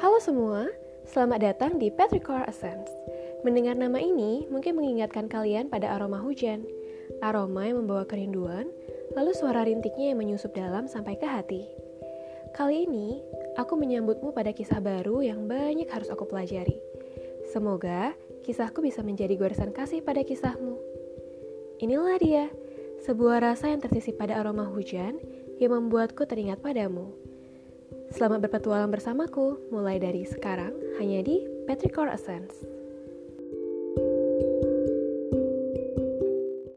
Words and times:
Halo 0.00 0.16
semua, 0.16 0.64
selamat 1.04 1.40
datang 1.44 1.76
di 1.76 1.92
Petrichor 1.92 2.48
Essence. 2.48 2.88
Mendengar 3.44 3.76
nama 3.76 4.00
ini 4.00 4.48
mungkin 4.48 4.80
mengingatkan 4.80 5.28
kalian 5.28 5.68
pada 5.68 5.92
aroma 5.92 6.16
hujan, 6.16 6.64
aroma 7.20 7.68
yang 7.68 7.84
membawa 7.84 8.08
kerinduan, 8.08 8.72
lalu 9.12 9.36
suara 9.36 9.60
rintiknya 9.60 10.16
yang 10.16 10.24
menyusup 10.24 10.56
dalam 10.56 10.88
sampai 10.88 11.20
ke 11.20 11.28
hati. 11.28 11.68
Kali 12.56 12.88
ini, 12.88 13.20
aku 13.60 13.76
menyambutmu 13.76 14.32
pada 14.32 14.56
kisah 14.56 14.80
baru 14.80 15.20
yang 15.20 15.44
banyak 15.44 15.92
harus 15.92 16.08
aku 16.08 16.24
pelajari. 16.24 16.80
Semoga 17.52 18.16
kisahku 18.40 18.80
bisa 18.80 19.04
menjadi 19.04 19.36
goresan 19.36 19.68
kasih 19.68 20.00
pada 20.00 20.24
kisahmu. 20.24 20.80
Inilah 21.76 22.16
dia, 22.16 22.48
sebuah 23.04 23.44
rasa 23.44 23.68
yang 23.68 23.84
tersisip 23.84 24.16
pada 24.16 24.40
aroma 24.40 24.64
hujan 24.64 25.20
yang 25.60 25.76
membuatku 25.76 26.24
teringat 26.24 26.64
padamu. 26.64 27.29
Selamat 28.10 28.42
berpetualang 28.42 28.90
bersamaku, 28.90 29.70
mulai 29.70 30.02
dari 30.02 30.26
sekarang 30.26 30.74
hanya 30.98 31.22
di 31.22 31.46
Petrichor 31.70 32.10
Essence. 32.10 32.79